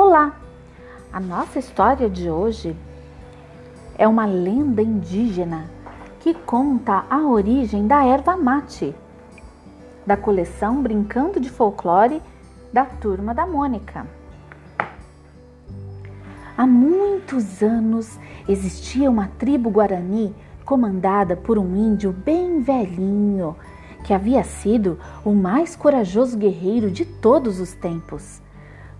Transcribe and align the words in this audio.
Olá! 0.00 0.32
A 1.12 1.18
nossa 1.18 1.58
história 1.58 2.08
de 2.08 2.30
hoje 2.30 2.76
é 3.98 4.06
uma 4.06 4.26
lenda 4.26 4.80
indígena 4.80 5.68
que 6.20 6.34
conta 6.34 7.04
a 7.10 7.26
origem 7.26 7.84
da 7.88 8.04
erva 8.04 8.36
mate, 8.36 8.94
da 10.06 10.16
coleção 10.16 10.80
Brincando 10.80 11.40
de 11.40 11.50
Folclore 11.50 12.22
da 12.72 12.84
turma 12.84 13.34
da 13.34 13.44
Mônica. 13.44 14.06
Há 16.56 16.64
muitos 16.64 17.60
anos 17.60 18.20
existia 18.48 19.10
uma 19.10 19.26
tribo 19.36 19.68
guarani 19.68 20.32
comandada 20.64 21.36
por 21.36 21.58
um 21.58 21.74
índio 21.74 22.12
bem 22.12 22.60
velhinho, 22.62 23.56
que 24.04 24.14
havia 24.14 24.44
sido 24.44 24.96
o 25.24 25.32
mais 25.32 25.74
corajoso 25.74 26.38
guerreiro 26.38 26.88
de 26.88 27.04
todos 27.04 27.58
os 27.58 27.72
tempos. 27.72 28.40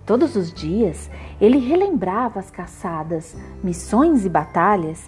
Todos 0.09 0.35
os 0.35 0.51
dias 0.51 1.07
ele 1.39 1.59
relembrava 1.59 2.39
as 2.39 2.49
caçadas, 2.49 3.37
missões 3.63 4.25
e 4.25 4.29
batalhas 4.29 5.07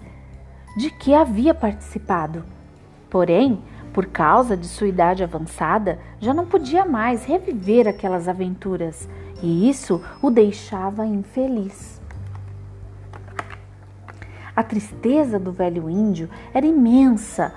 de 0.76 0.92
que 0.92 1.12
havia 1.12 1.52
participado. 1.52 2.44
Porém, 3.10 3.60
por 3.92 4.06
causa 4.06 4.56
de 4.56 4.64
sua 4.64 4.86
idade 4.86 5.24
avançada, 5.24 5.98
já 6.20 6.32
não 6.32 6.46
podia 6.46 6.84
mais 6.84 7.24
reviver 7.24 7.88
aquelas 7.88 8.28
aventuras 8.28 9.08
e 9.42 9.68
isso 9.68 10.00
o 10.22 10.30
deixava 10.30 11.04
infeliz. 11.04 12.00
A 14.54 14.62
tristeza 14.62 15.36
do 15.36 15.50
velho 15.50 15.90
índio 15.90 16.30
era 16.54 16.64
imensa. 16.64 17.52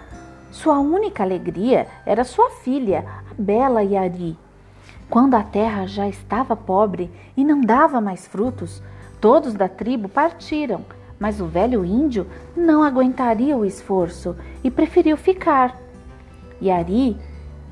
Sua 0.50 0.80
única 0.80 1.22
alegria 1.22 1.86
era 2.08 2.24
sua 2.24 2.50
filha, 2.50 3.06
a 3.30 3.36
bela 3.40 3.84
Yari. 3.84 4.36
Quando 5.10 5.36
a 5.36 5.44
terra 5.44 5.86
já 5.86 6.08
estava 6.08 6.56
pobre 6.56 7.12
e 7.38 7.44
não 7.44 7.62
dava 7.62 8.02
mais 8.02 8.28
frutos, 8.28 8.82
todos 9.22 9.54
da 9.54 9.70
tribo 9.70 10.10
partiram, 10.10 10.84
mas 11.20 11.40
o 11.40 11.46
velho 11.46 11.86
índio 11.86 12.28
não 12.56 12.84
aguentaria 12.84 13.56
o 13.56 13.66
esforço 13.66 14.36
e 14.64 14.72
preferiu 14.72 15.16
ficar. 15.16 15.80
Yari 16.62 17.18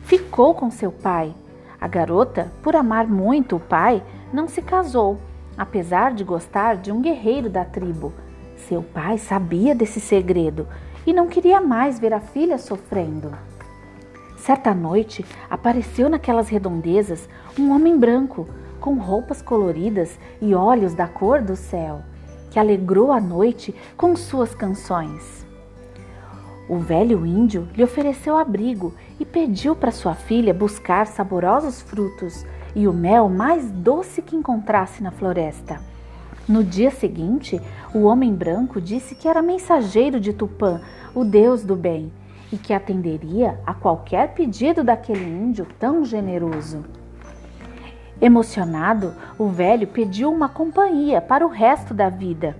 ficou 0.02 0.54
com 0.54 0.70
seu 0.70 0.92
pai. 0.92 1.34
A 1.80 1.88
garota, 1.88 2.52
por 2.62 2.76
amar 2.76 3.08
muito 3.08 3.58
o 3.58 3.60
pai, 3.60 4.02
não 4.32 4.48
se 4.48 4.62
casou, 4.62 5.20
apesar 5.58 6.14
de 6.14 6.24
gostar 6.24 6.78
de 6.78 6.92
um 6.92 7.02
guerreiro 7.02 7.50
da 7.50 7.66
tribo. 7.66 8.14
Seu 8.56 8.82
pai 8.82 9.18
sabia 9.18 9.76
desse 9.76 10.00
segredo 10.00 10.68
e 11.06 11.12
não 11.12 11.28
queria 11.28 11.60
mais 11.60 12.00
ver 12.00 12.14
a 12.14 12.20
filha 12.20 12.58
sofrendo. 12.58 13.32
Certa 14.44 14.74
noite 14.74 15.24
apareceu 15.50 16.10
naquelas 16.10 16.50
redondezas 16.50 17.30
um 17.58 17.72
homem 17.74 17.98
branco, 17.98 18.46
com 18.78 18.96
roupas 18.96 19.42
coloridas 19.42 20.20
e 20.42 20.54
olhos 20.54 20.94
da 20.94 21.08
cor 21.08 21.42
do 21.42 21.56
céu, 21.56 22.02
que 22.52 22.60
alegrou 22.60 23.14
a 23.14 23.22
noite 23.22 23.74
com 23.96 24.18
suas 24.18 24.54
canções. 24.54 25.48
O 26.68 26.78
velho 26.78 27.26
índio 27.26 27.70
lhe 27.74 27.86
ofereceu 27.86 28.36
abrigo 28.36 28.94
e 29.18 29.24
pediu 29.24 29.78
para 29.78 29.94
sua 29.94 30.14
filha 30.14 30.54
buscar 30.54 31.08
saborosos 31.08 31.82
frutos 31.82 32.46
e 32.76 32.86
o 32.86 32.92
mel 32.92 33.30
mais 33.30 33.72
doce 33.72 34.22
que 34.22 34.36
encontrasse 34.36 35.02
na 35.02 35.12
floresta. 35.12 35.80
No 36.46 36.66
dia 36.66 36.92
seguinte, 36.92 37.62
o 37.96 38.00
homem 38.00 38.36
branco 38.36 38.82
disse 38.82 39.16
que 39.16 39.30
era 39.30 39.42
mensageiro 39.42 40.20
de 40.20 40.34
Tupã, 40.34 40.82
o 41.16 41.24
deus 41.24 41.64
do 41.64 41.78
bem, 41.78 42.12
e 42.54 42.58
que 42.58 42.72
atenderia 42.72 43.60
a 43.66 43.74
qualquer 43.74 44.36
pedido 44.36 44.84
daquele 44.84 45.26
índio 45.26 45.66
tão 45.80 46.06
generoso. 46.06 46.86
Emocionado, 48.22 49.16
o 49.40 49.48
velho 49.48 49.88
pediu 49.88 50.32
uma 50.32 50.48
companhia 50.48 51.20
para 51.20 51.44
o 51.44 51.50
resto 51.50 51.96
da 51.96 52.10
vida. 52.10 52.56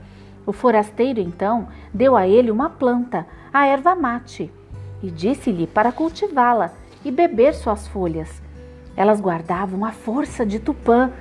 O 0.48 0.52
forasteiro 0.52 1.20
então 1.20 1.68
deu 1.94 2.18
a 2.18 2.28
ele 2.28 2.50
uma 2.50 2.72
planta, 2.72 3.28
a 3.54 3.68
erva 3.68 3.94
mate, 3.94 4.52
e 5.04 5.12
disse-lhe 5.12 5.68
para 5.68 5.92
cultivá-la 5.92 6.72
e 7.06 7.12
beber 7.12 7.54
suas 7.54 7.88
folhas. 7.88 8.42
Elas 8.98 9.22
guardavam 9.22 9.86
a 9.86 9.92
força 9.92 10.44
de 10.44 10.58
Tupã, 10.58 11.12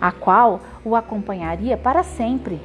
a 0.00 0.10
qual 0.10 0.60
o 0.82 0.96
acompanharia 0.96 1.76
para 1.76 2.02
sempre. 2.02 2.58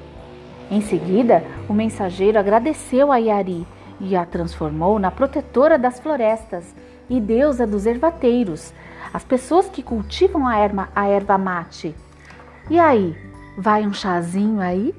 Em 0.72 0.80
seguida, 0.80 1.44
o 1.68 1.74
mensageiro 1.74 2.40
agradeceu 2.40 3.12
a 3.12 3.18
Yari 3.18 3.68
e 4.00 4.16
a 4.16 4.26
transformou 4.26 5.00
na 5.00 5.12
protetora 5.12 5.78
das 5.78 6.00
florestas 6.00 6.76
e 7.10 7.20
deusa 7.20 7.66
dos 7.66 7.86
ervateiros, 7.86 8.74
as 9.14 9.24
pessoas 9.24 9.70
que 9.70 9.82
cultivam 9.82 10.48
a 10.48 10.58
erva, 10.58 10.90
a 10.96 11.08
erva 11.08 11.38
mate. 11.38 11.96
E 12.70 12.80
aí, 12.80 13.16
vai 13.58 13.86
um 13.88 13.94
chazinho 13.94 14.60
aí? 14.60 14.94